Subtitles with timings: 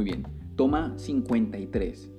[0.00, 0.22] Muy bien.
[0.56, 2.10] Toma 53.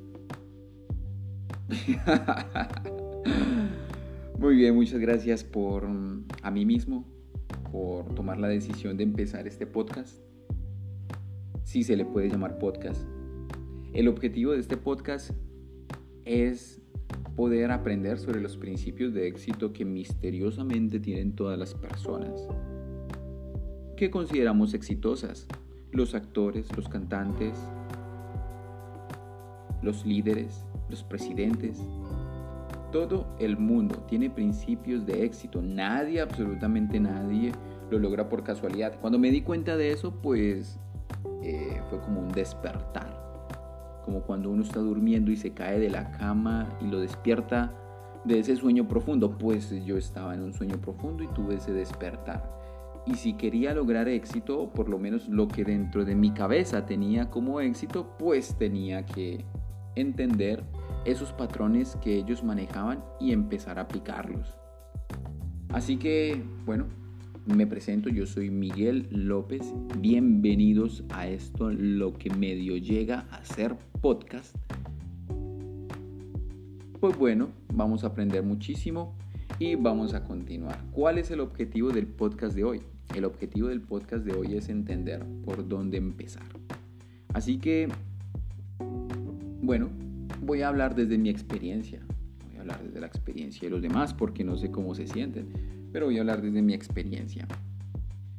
[4.38, 7.08] Muy bien, muchas gracias por mm, a mí mismo
[7.72, 10.22] por tomar la decisión de empezar este podcast.
[11.64, 13.02] Si se le puede llamar podcast.
[13.94, 15.32] El objetivo de este podcast
[16.24, 16.84] es
[17.36, 22.48] poder aprender sobre los principios de éxito que misteriosamente tienen todas las personas
[23.98, 25.48] que consideramos exitosas.
[25.92, 27.54] Los actores, los cantantes,
[29.82, 31.80] los líderes, los presidentes.
[32.92, 35.62] Todo el mundo tiene principios de éxito.
[35.62, 37.52] Nadie, absolutamente nadie,
[37.90, 39.00] lo logra por casualidad.
[39.00, 40.80] Cuando me di cuenta de eso, pues
[41.44, 43.20] eh, fue como un despertar.
[44.06, 47.74] Como cuando uno está durmiendo y se cae de la cama y lo despierta
[48.26, 49.38] de ese sueño profundo.
[49.38, 52.62] Pues yo estaba en un sueño profundo y tuve ese despertar.
[53.06, 57.30] Y si quería lograr éxito, por lo menos lo que dentro de mi cabeza tenía
[57.30, 59.44] como éxito, pues tenía que
[59.96, 60.64] entender
[61.06, 64.56] esos patrones que ellos manejaban y empezar a aplicarlos.
[65.70, 66.86] Así que, bueno,
[67.46, 73.76] me presento, yo soy Miguel López, bienvenidos a esto, lo que medio llega a ser
[74.00, 74.56] podcast.
[77.00, 79.16] Pues bueno, vamos a aprender muchísimo
[79.58, 80.80] y vamos a continuar.
[80.92, 82.82] ¿Cuál es el objetivo del podcast de hoy?
[83.16, 86.46] El objetivo del podcast de hoy es entender por dónde empezar.
[87.34, 87.90] Así que,
[89.62, 89.90] bueno,
[90.42, 92.02] voy a hablar desde mi experiencia.
[92.48, 95.50] Voy a hablar desde la experiencia de los demás porque no sé cómo se sienten,
[95.92, 97.48] pero voy a hablar desde mi experiencia.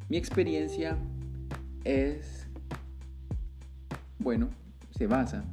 [0.09, 0.97] Mi experiencia
[1.84, 2.48] es,
[4.19, 4.48] bueno,
[4.91, 5.45] se basa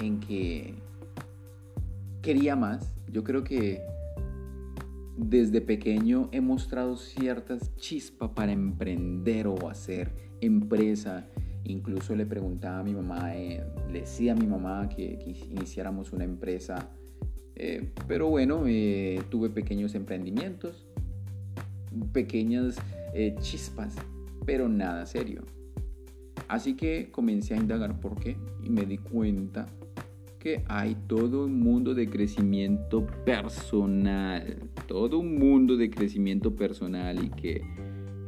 [0.00, 0.74] en que
[2.22, 2.94] quería más.
[3.10, 3.82] Yo creo que
[5.18, 11.28] desde pequeño he mostrado ciertas chispas para emprender o hacer empresa
[11.68, 13.62] Incluso le preguntaba a mi mamá, eh,
[13.92, 15.18] le decía a mi mamá que,
[15.50, 16.90] iniciáramos una empresa.
[17.54, 20.86] Eh, pero bueno, eh, tuve pequeños emprendimientos,
[22.12, 22.76] pequeñas
[23.40, 23.96] chispas,
[24.46, 25.42] pero nada serio.
[26.46, 29.66] Así que comencé a indagar por qué y me di cuenta
[30.38, 34.56] que hay todo un mundo de crecimiento personal,
[34.86, 37.62] todo un mundo de crecimiento personal y que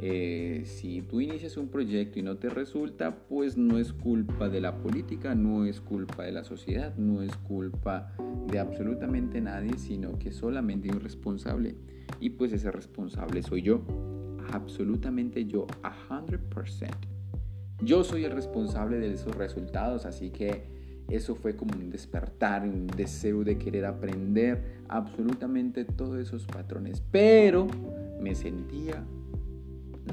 [0.02, 4.60] eh, si tú inicias un proyecto y no te resulta, pues no es culpa de
[4.60, 8.12] la política, no es culpa de la sociedad, no es culpa
[8.50, 11.76] de absolutamente nadie, sino que solamente un responsable.
[12.18, 13.82] Y pues ese responsable soy yo,
[14.52, 16.88] absolutamente yo, a 100%.
[17.82, 20.79] Yo soy el responsable de esos resultados, así que
[21.10, 27.02] eso fue como un despertar, un deseo de querer aprender absolutamente todos esos patrones.
[27.10, 27.66] Pero
[28.20, 29.04] me sentía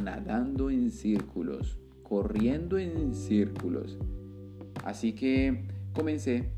[0.03, 3.97] nadando en círculos, corriendo en círculos.
[4.83, 6.49] Así que comencé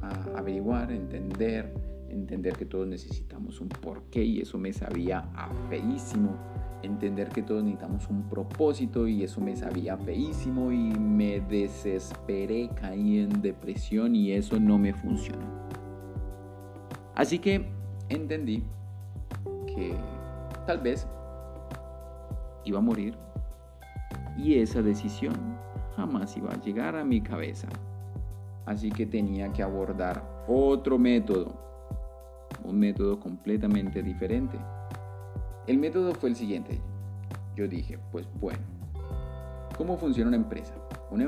[0.00, 1.72] a averiguar, entender,
[2.08, 6.36] entender que todos necesitamos un porqué y eso me sabía a feísimo.
[6.82, 13.20] Entender que todos necesitamos un propósito y eso me sabía feísimo y me desesperé, caí
[13.20, 15.46] en depresión y eso no me funcionó.
[17.14, 17.68] Así que
[18.08, 18.64] entendí
[19.66, 19.94] que
[20.66, 21.06] tal vez
[22.64, 23.16] iba a morir
[24.36, 25.34] y esa decisión
[25.96, 27.68] jamás iba a llegar a mi cabeza.
[28.66, 31.52] Así que tenía que abordar otro método,
[32.64, 34.58] un método completamente diferente.
[35.66, 36.80] El método fue el siguiente.
[37.56, 38.60] Yo dije, pues bueno,
[39.76, 40.74] ¿cómo funciona una empresa?
[41.10, 41.24] Una,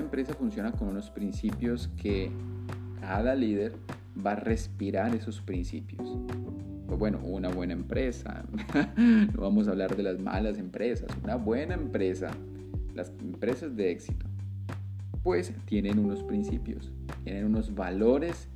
[0.00, 2.30] empresa funciona con unos principios que
[3.00, 3.76] cada líder
[4.24, 6.16] va a respirar esos principios
[7.00, 8.44] bueno, una buena empresa,
[8.96, 12.30] no vamos a hablar de las malas empresas, una buena empresa,
[12.94, 14.26] las empresas de éxito,
[15.22, 16.92] pues tienen unos principios,
[17.24, 18.48] tienen unos valores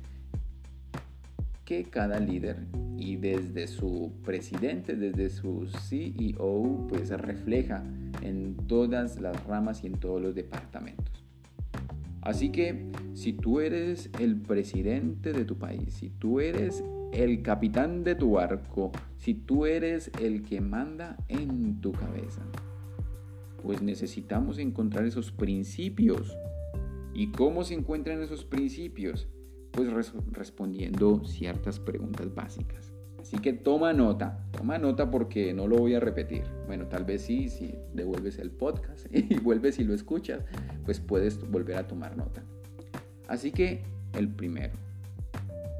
[1.63, 2.57] que cada líder
[2.97, 7.83] y desde su presidente, desde su CEO, pues refleja
[8.21, 11.25] en todas las ramas y en todos los departamentos.
[12.21, 16.83] Así que si tú eres el presidente de tu país, si tú eres
[17.13, 22.41] el capitán de tu barco, si tú eres el que manda en tu cabeza,
[23.61, 26.35] pues necesitamos encontrar esos principios.
[27.13, 29.27] ¿Y cómo se encuentran esos principios?
[29.75, 29.89] Pues
[30.31, 32.93] respondiendo ciertas preguntas básicas.
[33.19, 36.43] Así que toma nota, toma nota porque no lo voy a repetir.
[36.67, 40.45] Bueno, tal vez sí, si devuelves el podcast y vuelves y lo escuchas,
[40.85, 42.43] pues puedes volver a tomar nota.
[43.27, 43.81] Así que
[44.13, 44.73] el primero,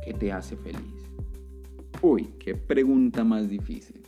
[0.03, 1.06] ¿qué te hace feliz?
[2.01, 4.01] Uy, qué pregunta más difícil.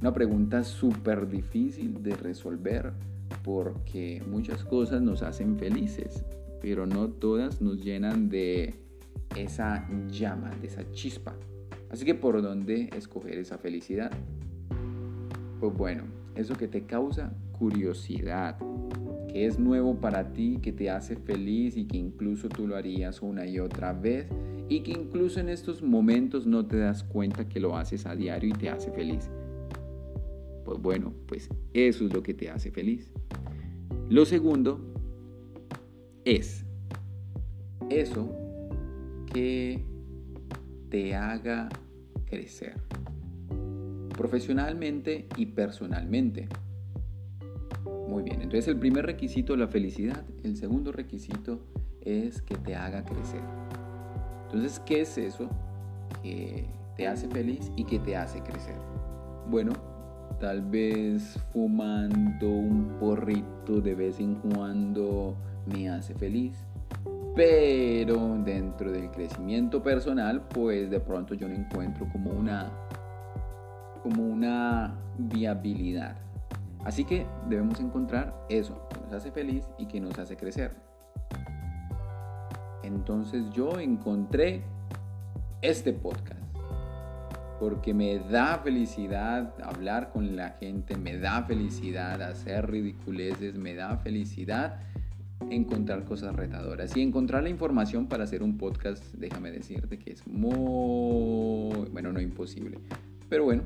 [0.00, 2.92] Una pregunta súper difícil de resolver
[3.44, 6.24] porque muchas cosas nos hacen felices.
[6.60, 8.81] pero no todas nos llenan de
[9.36, 11.34] esa llama, de esa chispa.
[11.90, 14.10] Así que por dónde escoger esa felicidad?
[15.60, 18.56] Pues bueno, eso que te causa curiosidad,
[19.28, 23.22] que es nuevo para ti, que te hace feliz y que incluso tú lo harías
[23.22, 24.26] una y otra vez
[24.68, 28.50] y que incluso en estos momentos no te das cuenta que lo haces a diario
[28.50, 29.30] y te hace feliz.
[30.64, 33.12] Pues bueno, pues eso es lo que te hace feliz.
[34.08, 34.80] Lo segundo
[36.24, 36.64] es
[37.90, 38.41] eso
[39.32, 39.84] que
[40.90, 41.68] te haga
[42.26, 42.74] crecer
[44.12, 46.48] profesionalmente y personalmente.
[48.08, 51.60] Muy bien, entonces el primer requisito es la felicidad, el segundo requisito
[52.02, 53.40] es que te haga crecer.
[54.44, 55.48] Entonces, ¿qué es eso
[56.22, 58.76] que te hace feliz y que te hace crecer?
[59.48, 59.72] Bueno,
[60.40, 65.34] tal vez fumando un porrito de vez en cuando
[65.66, 66.54] me hace feliz.
[67.34, 72.70] Pero dentro del crecimiento personal, pues de pronto yo no encuentro como una
[74.02, 76.16] como una viabilidad.
[76.84, 80.74] Así que debemos encontrar eso que nos hace feliz y que nos hace crecer.
[82.82, 84.62] Entonces yo encontré
[85.62, 86.42] este podcast
[87.60, 93.98] porque me da felicidad hablar con la gente, me da felicidad hacer ridiculeces, me da
[93.98, 94.80] felicidad
[95.50, 100.26] encontrar cosas retadoras y encontrar la información para hacer un podcast, déjame decirte que es
[100.26, 102.78] muy, bueno, no imposible,
[103.28, 103.62] pero bueno,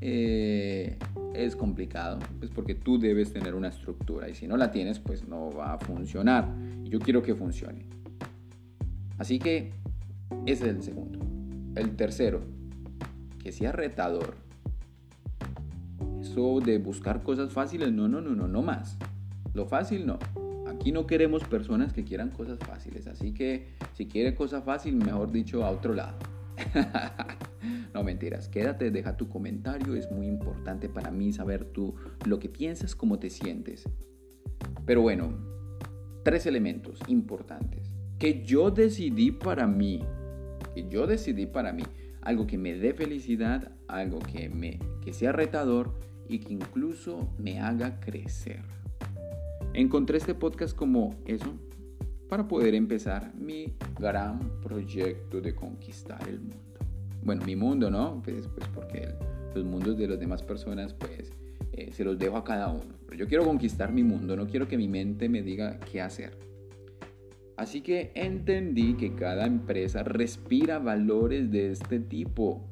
[0.00, 0.96] eh,
[1.34, 5.26] es complicado, pues porque tú debes tener una estructura y si no la tienes, pues
[5.26, 6.48] no va a funcionar.
[6.84, 7.86] Yo quiero que funcione.
[9.18, 9.72] Así que
[10.46, 11.20] ese es el segundo.
[11.74, 12.42] El tercero,
[13.38, 14.34] que sea retador.
[16.20, 18.98] Eso de buscar cosas fáciles, no, no, no, no, no más.
[19.54, 20.18] Lo fácil no.
[20.82, 23.06] Aquí no queremos personas que quieran cosas fáciles.
[23.06, 26.18] Así que si quiere cosa fácil, mejor dicho, a otro lado.
[27.94, 31.94] no mentiras, quédate, deja tu comentario, es muy importante para mí saber tú
[32.26, 33.88] lo que piensas, cómo te sientes.
[34.84, 35.38] Pero bueno,
[36.24, 40.02] tres elementos importantes que yo decidí para mí,
[40.74, 41.84] que yo decidí para mí,
[42.22, 45.94] algo que me dé felicidad, algo que me que sea retador
[46.28, 48.81] y que incluso me haga crecer.
[49.74, 51.54] Encontré este podcast como eso
[52.28, 56.72] para poder empezar mi gran proyecto de conquistar el mundo
[57.24, 58.20] bueno, mi mundo, ¿no?
[58.24, 59.08] Pues, pues porque
[59.54, 61.32] los mundos de las demás personas, pues
[61.72, 62.94] eh, se los dejo a cada uno.
[63.06, 66.36] Pero yo quiero conquistar mi mundo, no quiero que mi mente me diga qué hacer.
[67.56, 72.66] Así que entendí que cada empresa respira valores de este tipo.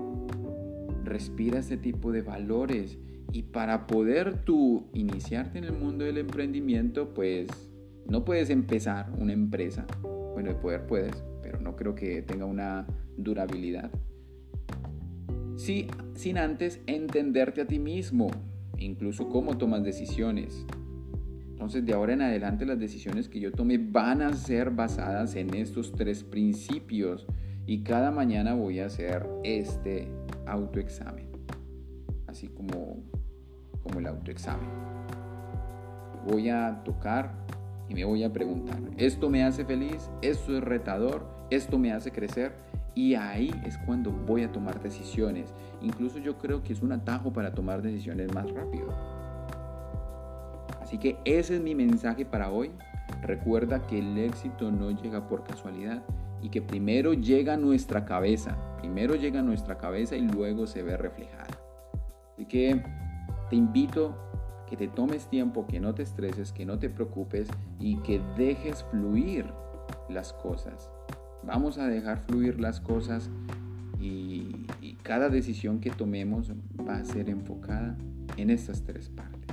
[1.05, 2.99] Respira este tipo de valores.
[3.33, 7.49] Y para poder tú iniciarte en el mundo del emprendimiento, pues
[8.07, 9.87] no puedes empezar una empresa.
[10.33, 12.87] Bueno, de poder puedes, pero no creo que tenga una
[13.17, 13.91] durabilidad
[16.15, 18.31] sin antes entenderte a ti mismo,
[18.79, 20.65] incluso cómo tomas decisiones.
[21.51, 25.53] Entonces de ahora en adelante las decisiones que yo tome van a ser basadas en
[25.53, 27.27] estos tres principios
[27.67, 30.09] y cada mañana voy a hacer este
[30.47, 31.27] autoexamen,
[32.27, 33.03] así como,
[33.83, 34.69] como el autoexamen.
[36.27, 37.33] Voy a tocar
[37.89, 40.11] y me voy a preguntar, ¿esto me hace feliz?
[40.23, 41.27] ¿Esto es retador?
[41.51, 42.55] ¿Esto me hace crecer?
[42.95, 45.55] Y ahí es cuando voy a tomar decisiones.
[45.81, 48.89] Incluso yo creo que es un atajo para tomar decisiones más rápido.
[50.81, 52.71] Así que ese es mi mensaje para hoy.
[53.23, 56.03] Recuerda que el éxito no llega por casualidad
[56.43, 58.57] y que primero llega a nuestra cabeza.
[58.79, 61.47] Primero llega a nuestra cabeza y luego se ve reflejada.
[62.35, 62.83] Así que
[63.51, 64.17] te invito
[64.69, 67.49] que te tomes tiempo, que no te estreses, que no te preocupes
[67.81, 69.45] y que dejes fluir
[70.09, 70.89] las cosas.
[71.43, 73.29] Vamos a dejar fluir las cosas
[74.01, 74.67] y,
[75.03, 76.53] cada decisión que tomemos
[76.89, 77.97] va a ser enfocada
[78.37, 79.51] en estas tres partes.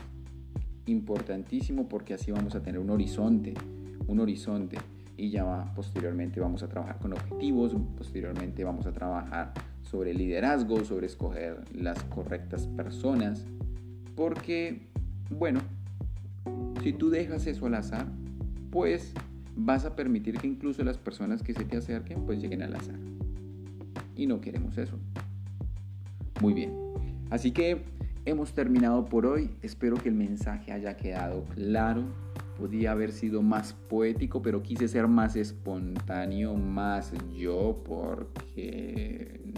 [0.86, 3.56] Importantísimo porque así vamos a tener un horizonte,
[4.06, 4.78] un horizonte
[5.16, 11.08] y ya posteriormente vamos a trabajar con objetivos, posteriormente vamos a trabajar sobre liderazgo, sobre
[11.08, 13.48] escoger las correctas personas,
[14.18, 14.82] porque,
[15.30, 15.62] bueno,
[16.82, 18.08] si tú dejas eso al azar,
[18.72, 19.14] pues
[19.56, 22.98] vas a permitir que incluso las personas que se te acerquen pues lleguen al azar.
[24.16, 24.98] Y no queremos eso.
[26.42, 26.74] Muy bien.
[27.30, 27.84] Así que
[28.26, 29.52] hemos terminado por hoy.
[29.62, 32.02] Espero que el mensaje haya quedado claro.
[32.58, 39.54] Podía haber sido más poético, pero quise ser más espontáneo, más yo, porque,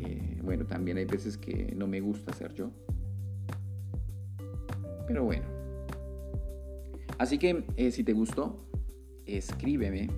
[0.00, 2.72] eh, bueno, también hay veces que no me gusta ser yo.
[5.10, 5.44] Pero bueno,
[7.20, 8.64] Así que eh, si te gustó,
[9.26, 10.08] escríbeme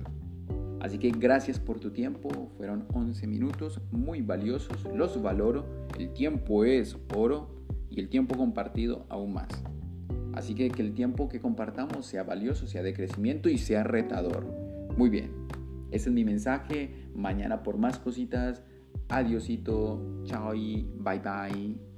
[0.81, 5.63] Así que gracias por tu tiempo, fueron 11 minutos muy valiosos, los valoro,
[5.99, 7.49] el tiempo es oro
[7.89, 9.47] y el tiempo compartido aún más.
[10.33, 14.45] Así que que el tiempo que compartamos sea valioso, sea de crecimiento y sea retador.
[14.97, 15.29] Muy bien,
[15.91, 18.63] ese es mi mensaje, mañana por más cositas,
[19.11, 21.90] adiosito, chao y bye bye.